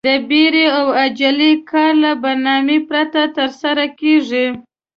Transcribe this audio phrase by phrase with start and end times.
[0.07, 4.45] د بيړې او عجلې کار له برنامې پرته ترسره کېږي.